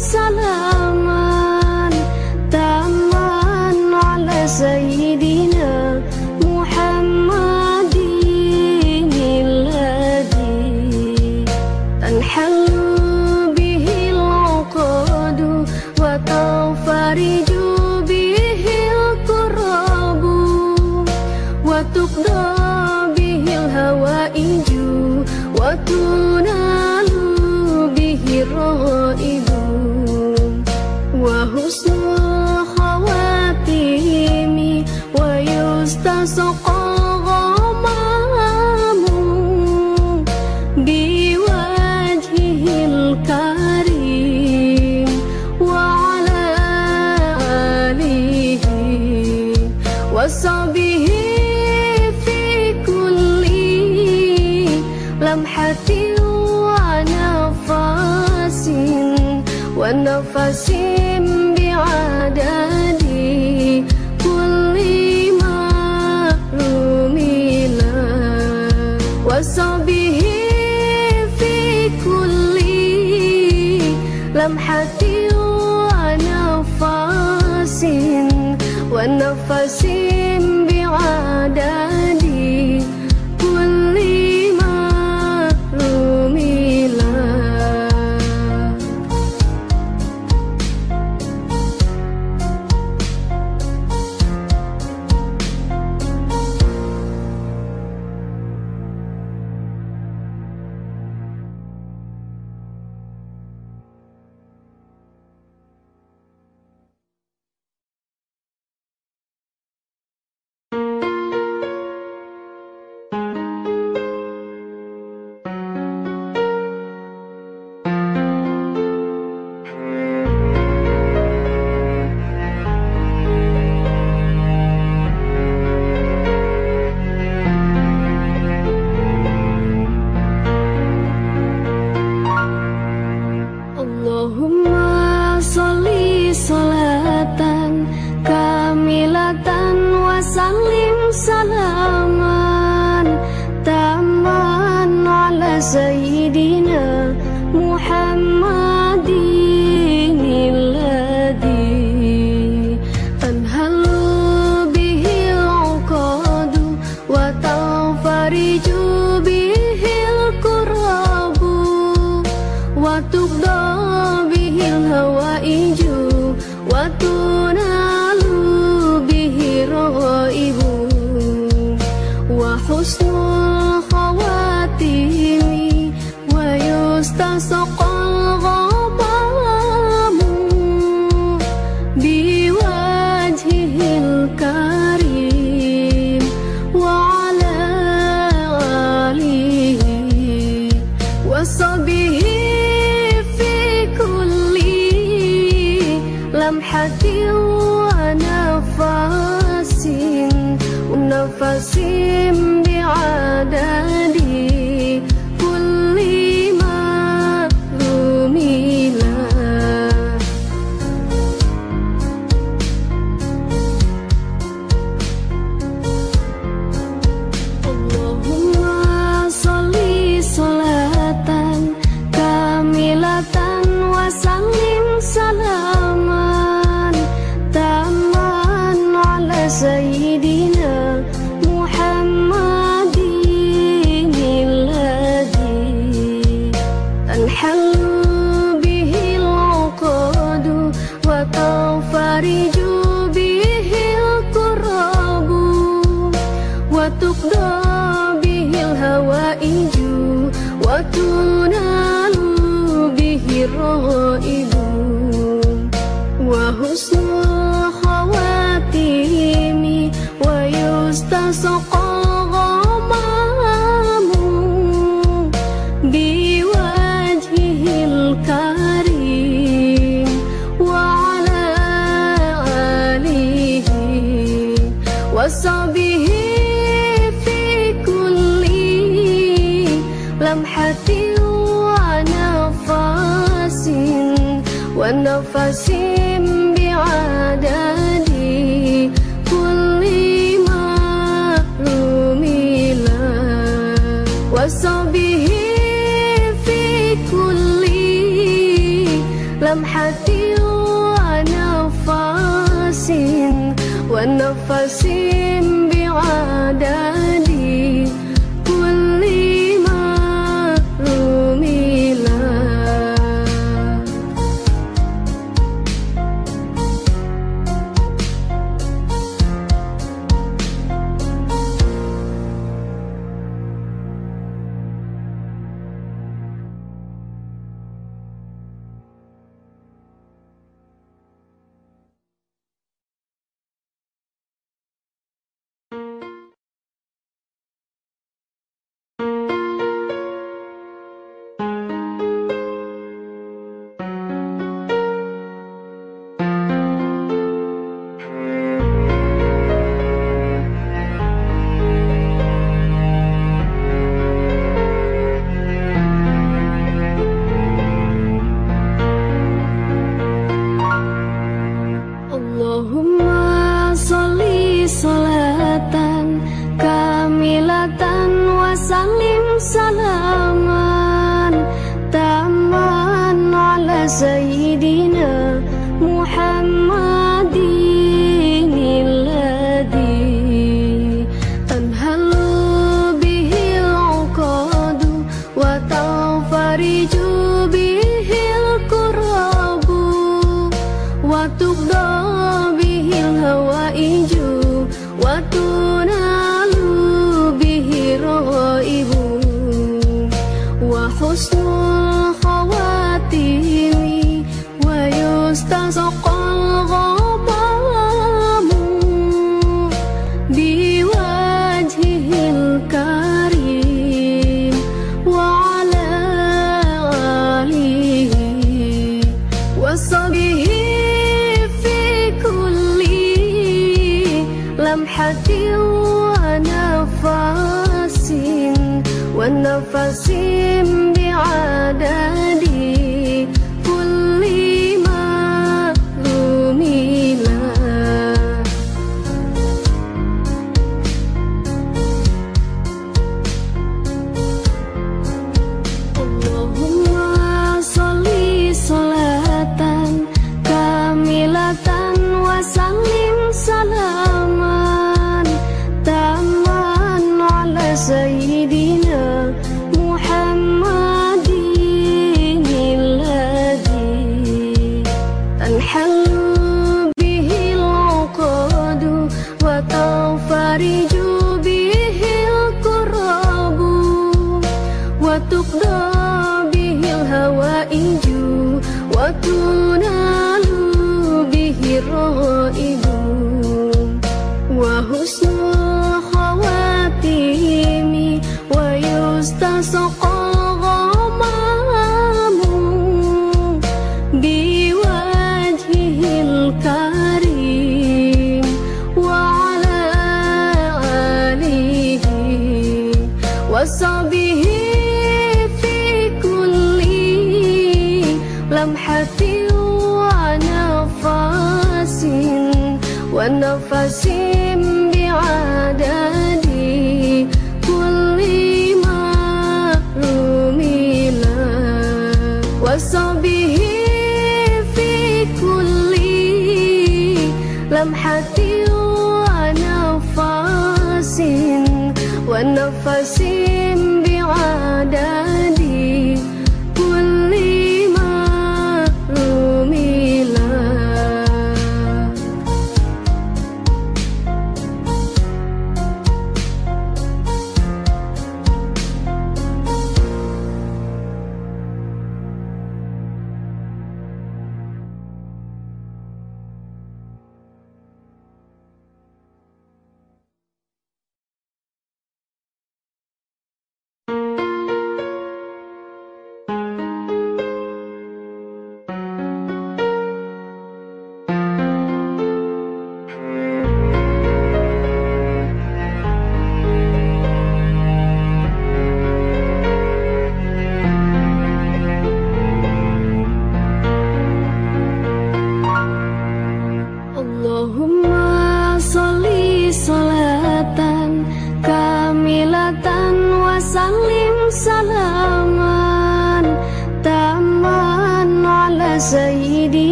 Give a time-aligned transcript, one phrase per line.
[0.00, 0.69] salah.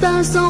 [0.00, 0.47] 发送。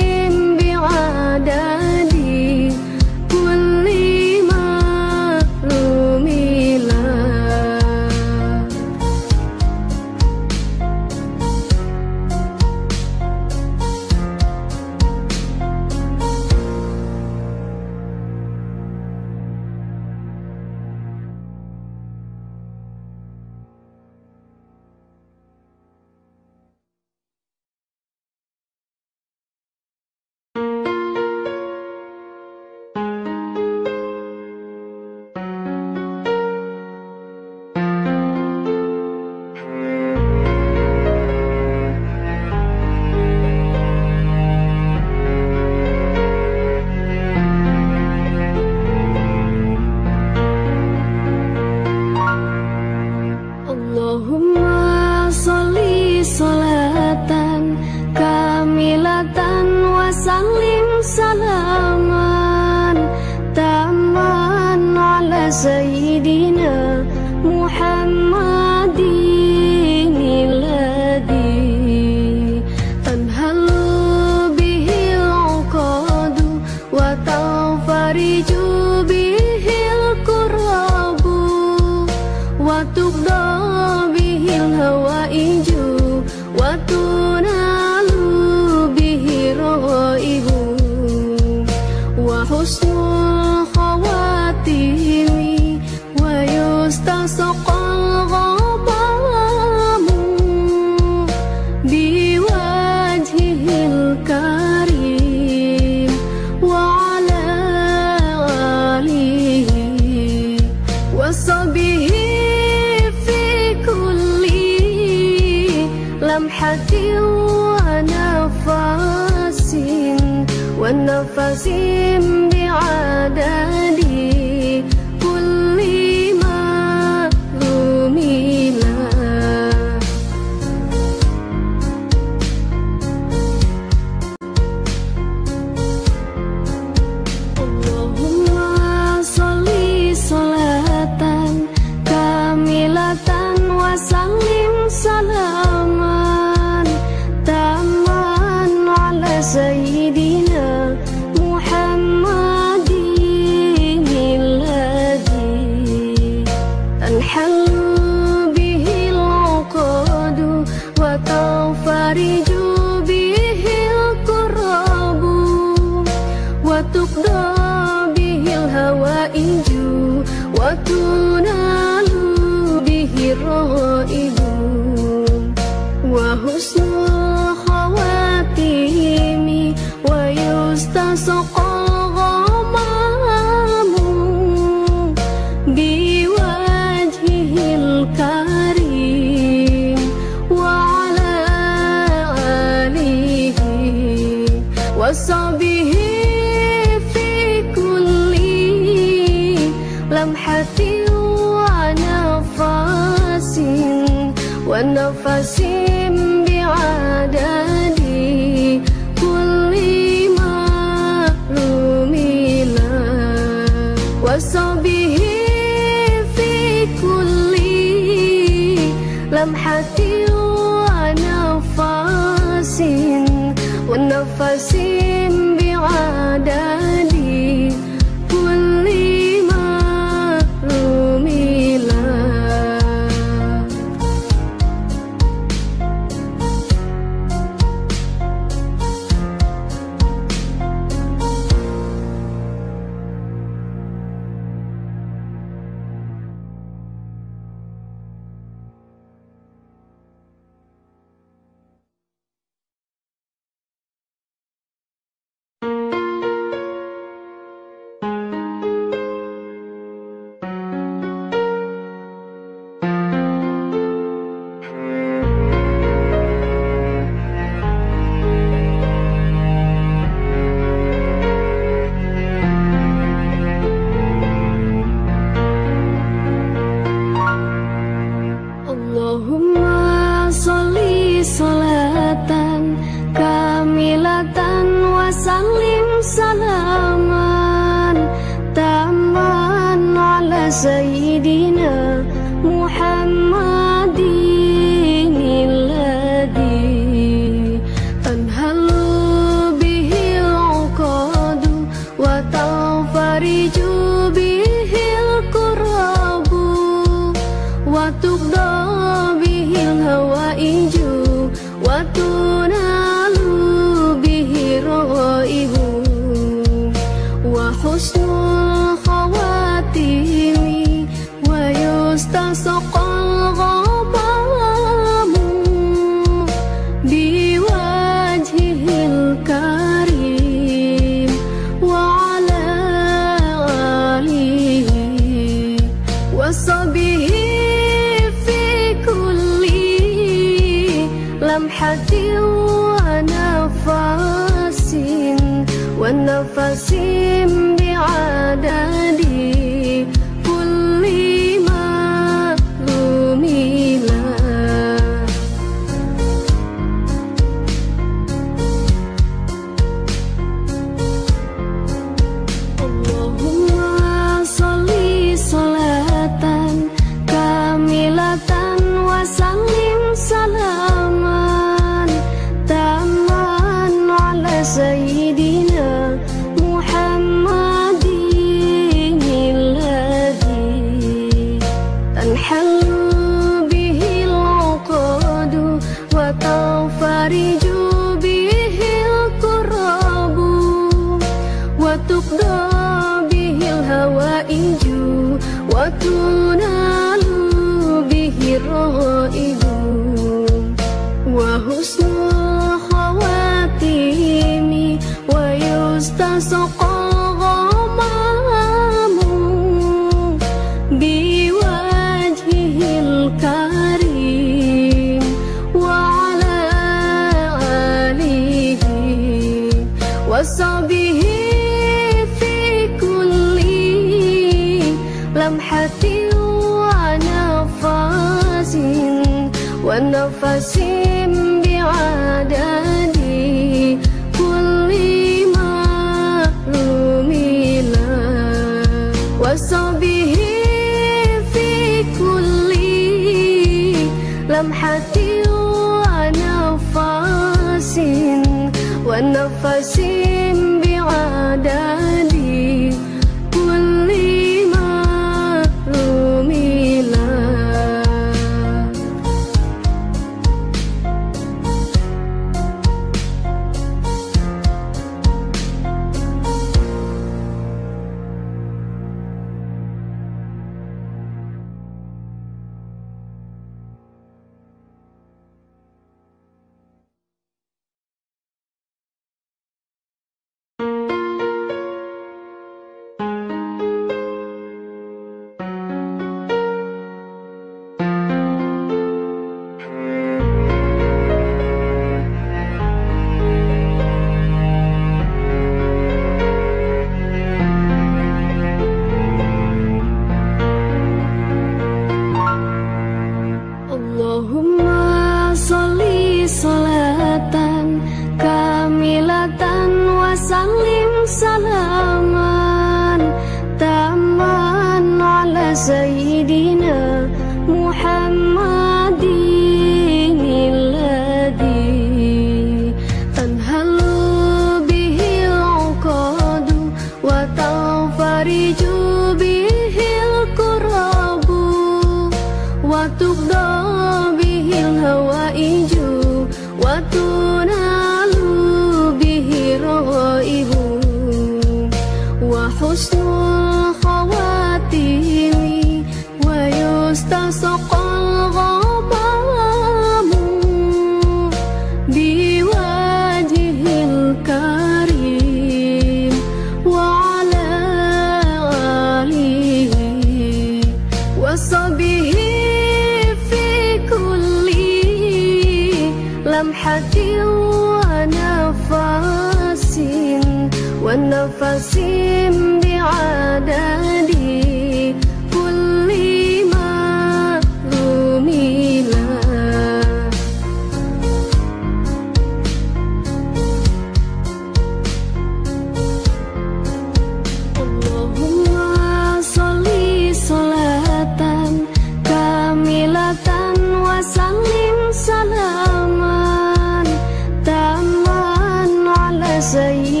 [599.51, 600.00] say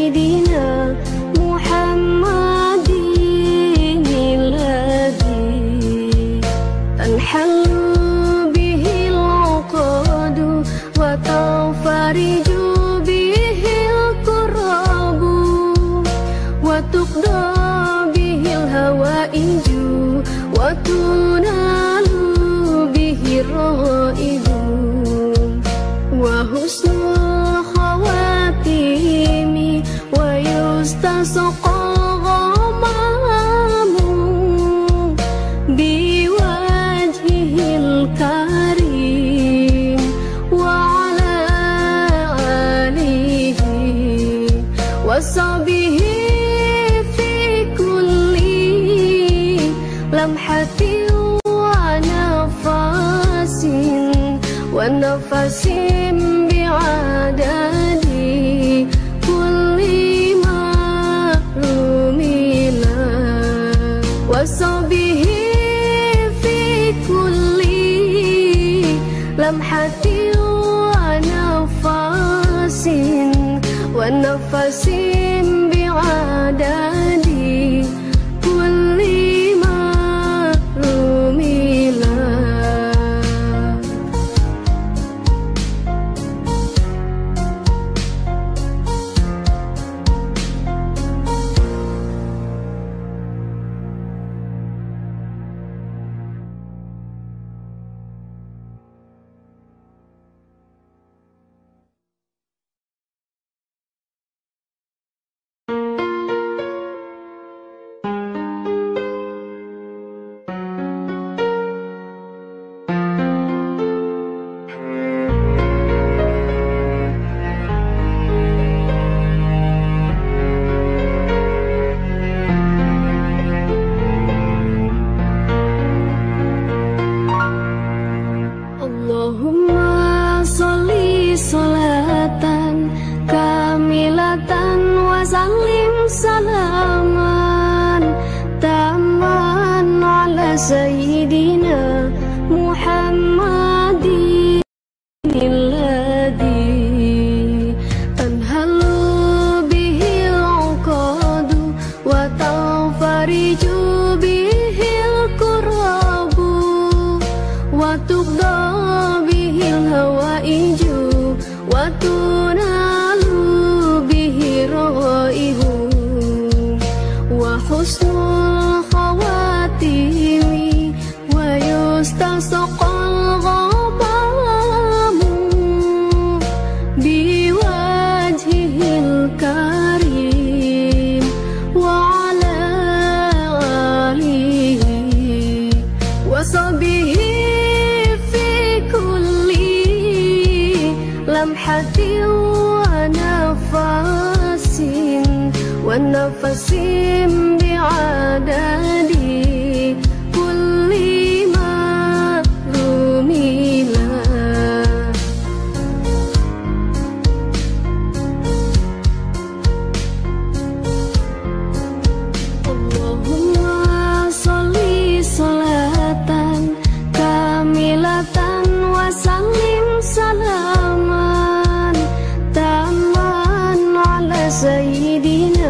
[224.51, 225.17] 所以
[225.53, 225.60] 呢？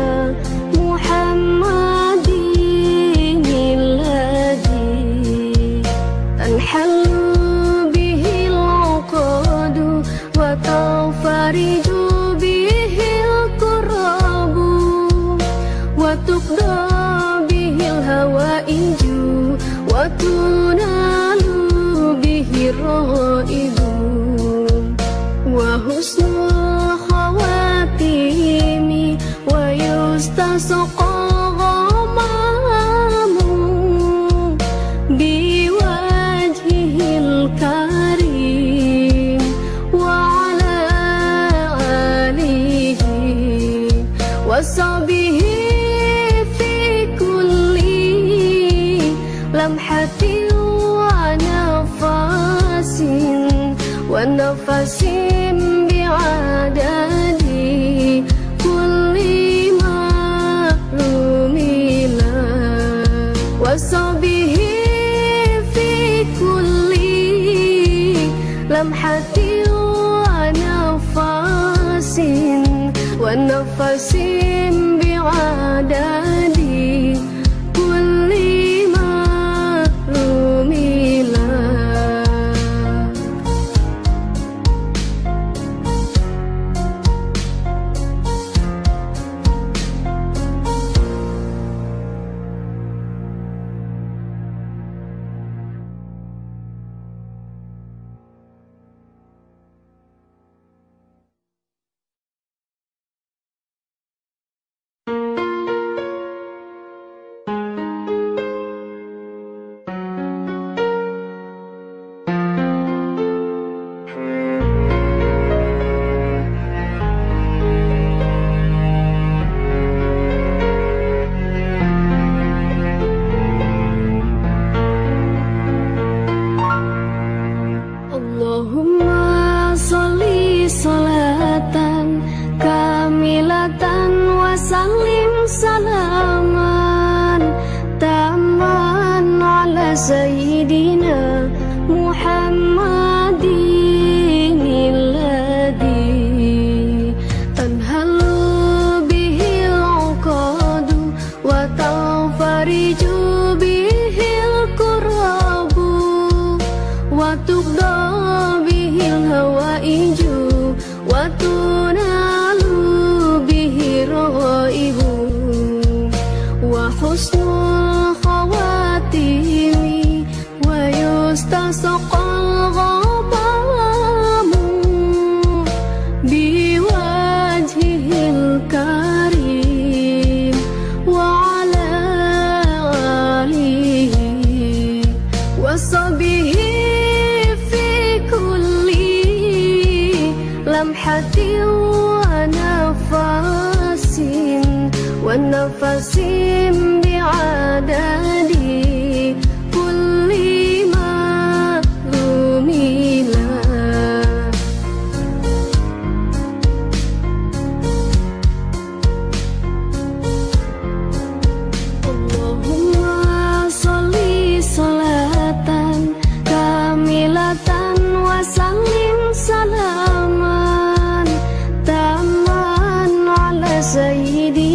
[224.23, 224.70] 你的